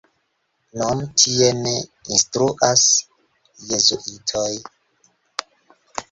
[0.79, 1.73] Nun tie ne
[2.15, 2.85] instruas
[3.65, 4.49] jezuitoj.